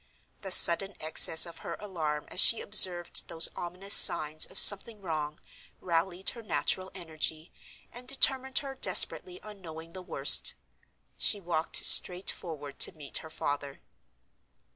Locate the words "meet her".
12.97-13.29